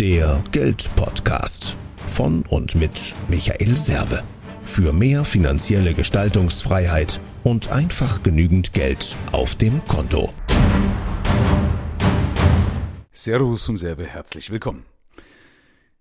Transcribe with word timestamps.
Der 0.00 0.44
Geldpodcast 0.52 1.74
von 2.06 2.44
und 2.50 2.74
mit 2.74 3.14
Michael 3.28 3.78
Serve. 3.78 4.22
Für 4.66 4.92
mehr 4.92 5.24
finanzielle 5.24 5.94
Gestaltungsfreiheit 5.94 7.18
und 7.44 7.72
einfach 7.72 8.22
genügend 8.22 8.74
Geld 8.74 9.16
auf 9.32 9.54
dem 9.54 9.82
Konto. 9.86 10.34
Servus 13.10 13.64
vom 13.64 13.78
Serve, 13.78 14.04
herzlich 14.04 14.50
willkommen. 14.50 14.84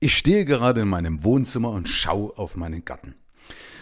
Ich 0.00 0.18
stehe 0.18 0.44
gerade 0.44 0.82
in 0.82 0.88
meinem 0.88 1.24
Wohnzimmer 1.24 1.70
und 1.70 1.88
schaue 1.88 2.36
auf 2.36 2.56
meinen 2.56 2.84
Garten. 2.84 3.14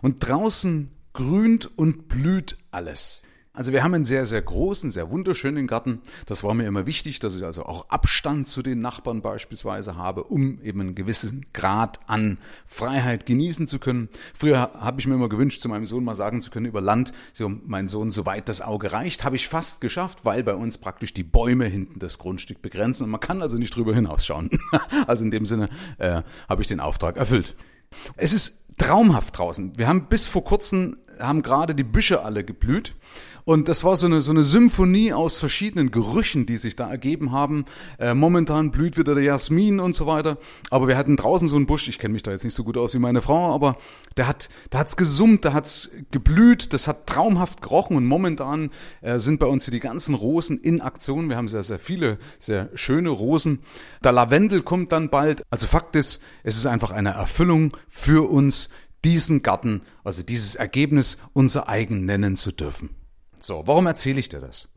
Und 0.00 0.20
draußen 0.20 0.92
grünt 1.12 1.76
und 1.76 2.06
blüht 2.06 2.56
alles. 2.70 3.20
Also 3.58 3.72
wir 3.72 3.82
haben 3.82 3.92
einen 3.92 4.04
sehr, 4.04 4.24
sehr 4.24 4.40
großen, 4.40 4.88
sehr 4.88 5.10
wunderschönen 5.10 5.66
Garten. 5.66 6.00
Das 6.26 6.44
war 6.44 6.54
mir 6.54 6.68
immer 6.68 6.86
wichtig, 6.86 7.18
dass 7.18 7.34
ich 7.34 7.44
also 7.44 7.64
auch 7.64 7.90
Abstand 7.90 8.46
zu 8.46 8.62
den 8.62 8.80
Nachbarn 8.80 9.20
beispielsweise 9.20 9.96
habe, 9.96 10.22
um 10.22 10.62
eben 10.62 10.80
einen 10.80 10.94
gewissen 10.94 11.44
Grad 11.52 11.98
an 12.06 12.38
Freiheit 12.66 13.26
genießen 13.26 13.66
zu 13.66 13.80
können. 13.80 14.10
Früher 14.32 14.70
habe 14.78 15.00
ich 15.00 15.08
mir 15.08 15.16
immer 15.16 15.28
gewünscht, 15.28 15.60
zu 15.60 15.68
meinem 15.68 15.86
Sohn 15.86 16.04
mal 16.04 16.14
sagen 16.14 16.40
zu 16.40 16.52
können 16.52 16.66
über 16.66 16.80
Land, 16.80 17.12
so 17.32 17.48
mein 17.48 17.88
Sohn, 17.88 18.12
soweit 18.12 18.48
das 18.48 18.62
Auge 18.62 18.92
reicht, 18.92 19.24
habe 19.24 19.34
ich 19.34 19.48
fast 19.48 19.80
geschafft, 19.80 20.24
weil 20.24 20.44
bei 20.44 20.54
uns 20.54 20.78
praktisch 20.78 21.12
die 21.12 21.24
Bäume 21.24 21.64
hinten 21.64 21.98
das 21.98 22.20
Grundstück 22.20 22.62
begrenzen 22.62 23.02
und 23.02 23.10
man 23.10 23.18
kann 23.18 23.42
also 23.42 23.58
nicht 23.58 23.74
drüber 23.74 23.92
hinausschauen. 23.92 24.50
also 25.08 25.24
in 25.24 25.32
dem 25.32 25.44
Sinne 25.44 25.68
äh, 25.98 26.22
habe 26.48 26.62
ich 26.62 26.68
den 26.68 26.78
Auftrag 26.78 27.16
erfüllt. 27.16 27.56
Es 28.16 28.32
ist 28.32 28.68
traumhaft 28.78 29.36
draußen. 29.36 29.76
Wir 29.76 29.88
haben 29.88 30.06
bis 30.06 30.28
vor 30.28 30.44
kurzem 30.44 30.98
haben 31.18 31.42
gerade 31.42 31.74
die 31.74 31.84
Büsche 31.84 32.22
alle 32.22 32.44
geblüht 32.44 32.94
und 33.48 33.66
das 33.68 33.82
war 33.82 33.96
so 33.96 34.04
eine, 34.04 34.20
so 34.20 34.30
eine 34.30 34.42
Symphonie 34.42 35.14
aus 35.14 35.38
verschiedenen 35.38 35.90
Gerüchen, 35.90 36.44
die 36.44 36.58
sich 36.58 36.76
da 36.76 36.90
ergeben 36.90 37.32
haben. 37.32 37.64
Äh, 37.98 38.12
momentan 38.12 38.70
blüht 38.70 38.98
wieder 38.98 39.14
der 39.14 39.24
Jasmin 39.24 39.80
und 39.80 39.94
so 39.94 40.06
weiter. 40.06 40.36
Aber 40.68 40.86
wir 40.86 40.98
hatten 40.98 41.16
draußen 41.16 41.48
so 41.48 41.56
einen 41.56 41.64
Busch, 41.64 41.88
ich 41.88 41.98
kenne 41.98 42.12
mich 42.12 42.22
da 42.22 42.30
jetzt 42.30 42.44
nicht 42.44 42.52
so 42.52 42.62
gut 42.62 42.76
aus 42.76 42.92
wie 42.92 42.98
meine 42.98 43.22
Frau, 43.22 43.54
aber 43.54 43.78
der 44.18 44.28
hat, 44.28 44.50
da 44.68 44.80
hat's 44.80 44.98
gesummt, 44.98 45.46
da 45.46 45.54
hat's 45.54 45.90
geblüht, 46.10 46.74
das 46.74 46.88
hat 46.88 47.06
traumhaft 47.06 47.62
gerochen 47.62 47.96
und 47.96 48.04
momentan 48.04 48.68
äh, 49.00 49.18
sind 49.18 49.40
bei 49.40 49.46
uns 49.46 49.64
hier 49.64 49.72
die 49.72 49.80
ganzen 49.80 50.14
Rosen 50.14 50.60
in 50.60 50.82
Aktion. 50.82 51.30
Wir 51.30 51.38
haben 51.38 51.48
sehr, 51.48 51.62
sehr 51.62 51.78
viele, 51.78 52.18
sehr 52.38 52.68
schöne 52.74 53.08
Rosen. 53.08 53.60
Der 54.04 54.12
Lavendel 54.12 54.60
kommt 54.60 54.92
dann 54.92 55.08
bald. 55.08 55.42
Also 55.48 55.66
Fakt 55.66 55.96
ist, 55.96 56.22
es 56.42 56.58
ist 56.58 56.66
einfach 56.66 56.90
eine 56.90 57.12
Erfüllung 57.12 57.74
für 57.88 58.28
uns, 58.28 58.68
diesen 59.04 59.42
Garten, 59.42 59.82
also 60.04 60.22
dieses 60.22 60.54
Ergebnis 60.54 61.18
unser 61.32 61.68
eigen 61.68 62.04
nennen 62.04 62.36
zu 62.36 62.52
dürfen. 62.52 62.90
So, 63.40 63.62
warum 63.66 63.86
erzähle 63.86 64.20
ich 64.20 64.28
dir 64.28 64.40
das? 64.40 64.68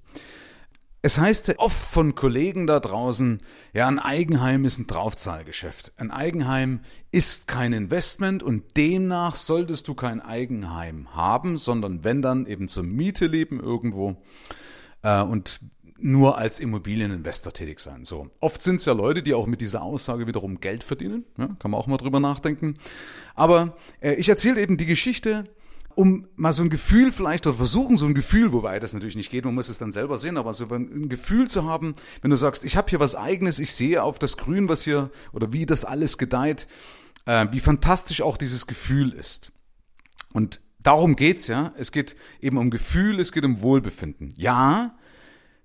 Es 1.03 1.17
heißt 1.17 1.57
oft 1.57 1.75
von 1.75 2.13
Kollegen 2.13 2.67
da 2.67 2.79
draußen, 2.79 3.41
ja, 3.73 3.87
ein 3.87 3.97
Eigenheim 3.97 4.65
ist 4.65 4.77
ein 4.77 4.85
Draufzahlgeschäft. 4.85 5.93
Ein 5.97 6.11
Eigenheim 6.11 6.81
ist 7.11 7.47
kein 7.47 7.73
Investment 7.73 8.43
und 8.43 8.77
demnach 8.77 9.35
solltest 9.35 9.87
du 9.87 9.95
kein 9.95 10.21
Eigenheim 10.21 11.15
haben, 11.15 11.57
sondern 11.57 12.03
wenn 12.03 12.21
dann 12.21 12.45
eben 12.45 12.67
zur 12.67 12.83
Miete 12.83 13.25
leben 13.25 13.59
irgendwo 13.59 14.21
äh, 15.03 15.21
und 15.21 15.59
nur 15.97 16.37
als 16.37 16.59
Immobilieninvestor 16.59 17.53
tätig 17.53 17.79
sein. 17.79 18.05
So. 18.05 18.29
Oft 18.39 18.61
sind 18.63 18.77
es 18.77 18.85
ja 18.85 18.93
Leute, 18.93 19.21
die 19.21 19.33
auch 19.33 19.45
mit 19.45 19.61
dieser 19.61 19.83
Aussage 19.83 20.27
wiederum 20.27 20.59
Geld 20.59 20.83
verdienen. 20.83 21.25
Ja, 21.37 21.47
kann 21.59 21.71
man 21.71 21.79
auch 21.79 21.87
mal 21.87 21.97
drüber 21.97 22.19
nachdenken. 22.19 22.77
Aber 23.35 23.77
äh, 24.01 24.15
ich 24.15 24.27
erzähle 24.27 24.61
eben 24.61 24.77
die 24.77 24.87
Geschichte, 24.87 25.45
um 25.95 26.27
mal 26.35 26.53
so 26.53 26.63
ein 26.63 26.69
Gefühl 26.69 27.11
vielleicht 27.11 27.45
oder 27.45 27.55
versuchen 27.55 27.97
so 27.97 28.05
ein 28.05 28.13
Gefühl, 28.13 28.51
wobei 28.51 28.79
das 28.79 28.93
natürlich 28.93 29.15
nicht 29.15 29.29
geht, 29.29 29.45
man 29.45 29.53
muss 29.53 29.69
es 29.69 29.77
dann 29.77 29.91
selber 29.91 30.17
sehen, 30.17 30.37
aber 30.37 30.53
so 30.53 30.65
ein 30.69 31.09
Gefühl 31.09 31.49
zu 31.49 31.65
haben, 31.65 31.95
wenn 32.21 32.31
du 32.31 32.37
sagst, 32.37 32.65
ich 32.65 32.77
habe 32.77 32.89
hier 32.89 32.99
was 32.99 33.15
eigenes, 33.15 33.59
ich 33.59 33.73
sehe 33.73 34.01
auf 34.01 34.17
das 34.17 34.37
Grün, 34.37 34.69
was 34.69 34.83
hier 34.83 35.11
oder 35.33 35.53
wie 35.53 35.65
das 35.65 35.85
alles 35.85 36.17
gedeiht, 36.17 36.67
äh, 37.25 37.47
wie 37.51 37.59
fantastisch 37.59 38.21
auch 38.21 38.37
dieses 38.37 38.67
Gefühl 38.67 39.11
ist. 39.11 39.51
Und 40.33 40.61
darum 40.83 41.15
geht's 41.15 41.47
ja. 41.47 41.73
Es 41.77 41.91
geht 41.91 42.15
eben 42.39 42.57
um 42.57 42.69
Gefühl, 42.69 43.19
es 43.19 43.31
geht 43.31 43.45
um 43.45 43.61
Wohlbefinden. 43.61 44.33
Ja, 44.37 44.95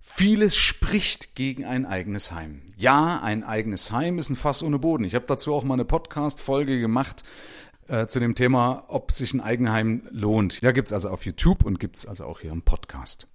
Vieles 0.08 0.56
spricht 0.56 1.34
gegen 1.34 1.64
ein 1.64 1.84
eigenes 1.84 2.30
Heim. 2.30 2.62
Ja, 2.76 3.20
ein 3.20 3.42
eigenes 3.42 3.90
Heim 3.90 4.18
ist 4.18 4.30
ein 4.30 4.36
Fass 4.36 4.62
ohne 4.62 4.78
Boden. 4.78 5.04
Ich 5.04 5.16
habe 5.16 5.26
dazu 5.26 5.52
auch 5.52 5.64
mal 5.64 5.74
eine 5.74 5.84
Podcast-Folge 5.84 6.80
gemacht 6.80 7.24
äh, 7.88 8.06
zu 8.06 8.20
dem 8.20 8.36
Thema, 8.36 8.84
ob 8.86 9.10
sich 9.10 9.34
ein 9.34 9.40
Eigenheim 9.40 10.08
lohnt. 10.10 10.62
Ja, 10.62 10.70
gibt's 10.70 10.92
also 10.92 11.10
auf 11.10 11.26
YouTube 11.26 11.64
und 11.64 11.80
gibt's 11.80 12.06
also 12.06 12.24
auch 12.24 12.40
hier 12.40 12.52
im 12.52 12.62
Podcast. 12.62 13.26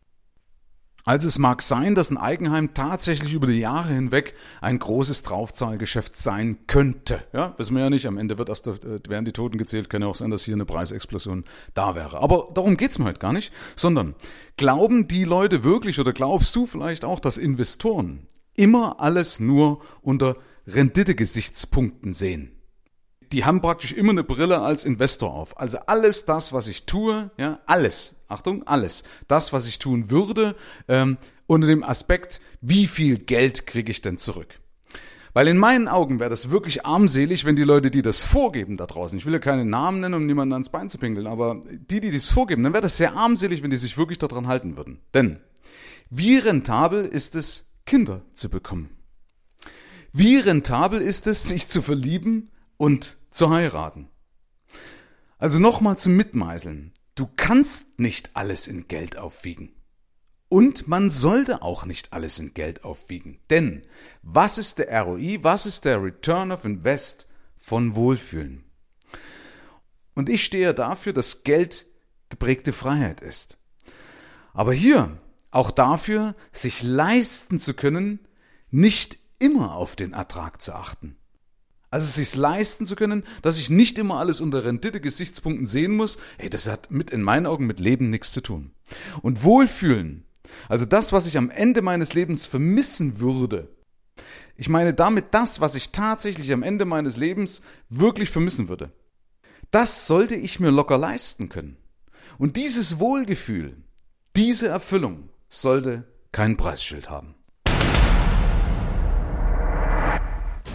Also 1.06 1.28
es 1.28 1.40
mag 1.40 1.62
sein, 1.62 1.96
dass 1.96 2.12
ein 2.12 2.18
Eigenheim 2.18 2.74
tatsächlich 2.74 3.34
über 3.34 3.48
die 3.48 3.60
Jahre 3.60 3.90
hinweg 3.90 4.36
ein 4.62 4.78
großes 4.78 5.24
Draufzahlgeschäft 5.24 6.16
sein 6.16 6.60
könnte. 6.68 7.24
Ja, 7.34 7.54
wissen 7.58 7.76
wir 7.76 7.84
ja 7.84 7.90
nicht. 7.90 8.06
Am 8.06 8.18
Ende 8.18 8.38
wird 8.38 8.50
erst, 8.50 8.68
äh, 8.68 9.00
werden 9.08 9.26
die 9.26 9.32
Toten 9.32 9.58
gezählt. 9.58 9.90
Kann 9.90 10.02
ja 10.02 10.08
auch 10.08 10.16
sein, 10.16 10.32
dass 10.32 10.44
hier 10.44 10.54
eine 10.54 10.66
Preisexplosion 10.66 11.46
da 11.74 11.96
wäre. 11.96 12.22
Aber 12.22 12.50
darum 12.54 12.78
geht's 12.78 13.00
mir 13.00 13.06
heute 13.06 13.20
gar 13.20 13.34
nicht. 13.34 13.52
Sondern 13.76 14.16
glauben 14.58 15.08
die 15.08 15.24
Leute 15.24 15.64
wirklich 15.64 16.00
oder 16.00 16.14
glaubst 16.14 16.56
du 16.56 16.66
vielleicht 16.66 17.04
auch, 17.04 17.20
dass 17.20 17.38
Investoren 17.38 18.28
immer 18.56 19.00
alles 19.00 19.40
nur 19.40 19.82
unter 20.02 20.38
Renditegesichtspunkten 20.68 22.14
sehen? 22.14 22.61
Die 23.32 23.46
haben 23.46 23.62
praktisch 23.62 23.94
immer 23.94 24.12
eine 24.12 24.24
Brille 24.24 24.62
als 24.62 24.86
Investor 24.86 25.34
auf. 25.34 25.58
Also 25.60 25.80
alles 25.86 26.26
das, 26.26 26.54
was 26.54 26.68
ich 26.68 26.86
tue, 26.86 27.32
ja, 27.38 27.60
alles, 27.66 28.16
Achtung, 28.28 28.64
alles, 28.68 29.04
das, 29.28 29.54
was 29.54 29.68
ich 29.68 29.80
tun 29.80 30.10
würde, 30.10 30.56
ähm, 30.88 31.18
unter 31.48 31.68
dem 31.68 31.84
Aspekt, 31.84 32.42
wie 32.62 32.88
viel 32.88 33.18
Geld 33.18 33.68
kriege 33.68 33.92
ich 33.92 34.02
denn 34.02 34.18
zurück? 34.18 34.60
Weil 35.34 35.48
in 35.48 35.58
meinen 35.58 35.88
Augen 35.88 36.20
wäre 36.20 36.30
das 36.30 36.50
wirklich 36.50 36.86
armselig, 36.86 37.46
wenn 37.46 37.56
die 37.56 37.64
Leute, 37.64 37.90
die 37.90 38.02
das 38.02 38.22
vorgeben 38.22 38.76
da 38.76 38.86
draußen, 38.86 39.18
ich 39.18 39.26
will 39.26 39.34
ja 39.34 39.40
keine 39.40 39.64
Namen 39.64 40.02
nennen, 40.02 40.16
um 40.16 40.26
niemanden 40.26 40.54
ans 40.54 40.70
Bein 40.70 40.90
zu 40.90 40.98
pinkeln, 40.98 41.26
aber 41.26 41.62
die, 41.70 42.02
die 42.02 42.12
das 42.12 42.28
vorgeben, 42.28 42.64
dann 42.64 42.74
wäre 42.74 42.82
das 42.82 42.98
sehr 42.98 43.16
armselig, 43.16 43.64
wenn 43.64 43.72
die 43.72 43.78
sich 43.78 43.98
wirklich 43.98 44.18
daran 44.18 44.48
halten 44.48 44.76
würden. 44.76 45.00
Denn 45.14 45.40
wie 46.10 46.38
rentabel 46.38 47.06
ist 47.06 47.38
es, 47.38 47.72
Kinder 47.86 48.22
zu 48.34 48.50
bekommen? 48.50 48.90
Wie 50.12 50.38
rentabel 50.38 51.00
ist 51.00 51.28
es, 51.28 51.48
sich 51.48 51.70
zu 51.70 51.82
verlieben 51.82 52.50
und 52.76 53.16
zu 53.32 53.50
heiraten. 53.50 54.10
Also 55.38 55.58
nochmal 55.58 55.98
zum 55.98 56.16
Mitmeißeln. 56.16 56.92
Du 57.16 57.28
kannst 57.36 58.00
nicht 58.00 58.36
alles 58.36 58.68
in 58.68 58.88
Geld 58.88 59.18
aufwiegen. 59.18 59.74
Und 60.50 60.88
man 60.88 61.10
sollte 61.10 61.62
auch 61.62 61.86
nicht 61.86 62.14
alles 62.14 62.38
in 62.38 62.54
Geld 62.54 62.84
aufwiegen. 62.84 63.40
Denn 63.50 63.88
was 64.22 64.58
ist 64.58 64.80
der 64.80 65.02
ROI, 65.02 65.40
was 65.42 65.66
ist 65.66 65.86
der 65.86 66.04
Return 66.04 66.52
of 66.52 66.66
Invest 66.66 67.28
von 67.58 67.96
Wohlfühlen? 67.96 68.66
Und 70.14 70.30
ich 70.30 70.44
stehe 70.44 70.74
dafür, 70.74 71.14
dass 71.14 71.44
Geld 71.44 71.88
geprägte 72.30 72.74
Freiheit 72.74 73.22
ist. 73.22 73.58
Aber 74.54 74.74
hier 74.74 75.18
auch 75.52 75.72
dafür, 75.72 76.36
sich 76.52 76.84
leisten 76.84 77.60
zu 77.60 77.74
können, 77.74 78.20
nicht 78.70 79.20
immer 79.40 79.76
auf 79.76 79.96
den 79.96 80.14
Ertrag 80.14 80.62
zu 80.62 80.74
achten. 80.74 81.18
Also 81.92 82.06
es 82.06 82.16
sich 82.16 82.36
leisten 82.36 82.86
zu 82.86 82.96
können, 82.96 83.24
dass 83.42 83.60
ich 83.60 83.70
nicht 83.70 84.00
immer 84.00 84.18
alles 84.18 84.40
unter 84.40 84.64
Rendite-Gesichtspunkten 84.64 85.68
sehen 85.68 85.92
muss, 85.92 86.18
hey, 86.38 86.50
das 86.50 86.68
hat 86.68 86.90
mit 86.90 87.12
in 87.12 87.22
meinen 87.22 87.46
Augen 87.46 87.68
mit 87.68 87.82
Leben 87.82 88.10
nichts 88.10 88.32
zu 88.32 88.42
tun. 88.42 88.72
Und 89.22 89.44
Wohlfühlen, 89.44 90.26
also 90.70 90.86
das, 90.86 91.12
was 91.12 91.28
ich 91.28 91.38
am 91.38 91.50
Ende 91.50 91.82
meines 91.82 92.14
Lebens 92.14 92.46
vermissen 92.46 93.20
würde, 93.20 93.68
ich 94.56 94.70
meine 94.70 94.94
damit 94.94 95.34
das, 95.34 95.60
was 95.60 95.76
ich 95.76 95.92
tatsächlich 95.92 96.54
am 96.54 96.64
Ende 96.64 96.86
meines 96.86 97.18
Lebens 97.18 97.62
wirklich 97.90 98.30
vermissen 98.30 98.70
würde. 98.70 98.92
Das 99.70 100.08
sollte 100.08 100.36
ich 100.36 100.60
mir 100.60 100.72
locker 100.72 100.98
leisten 100.98 101.50
können. 101.50 101.78
Und 102.38 102.56
dieses 102.56 103.00
Wohlgefühl, 103.00 103.76
diese 104.36 104.70
Erfüllung 104.70 105.30
sollte 105.50 106.08
kein 106.32 106.56
Preisschild 106.56 107.10
haben. 107.10 107.36